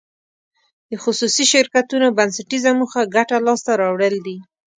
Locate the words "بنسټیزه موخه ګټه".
2.17-3.37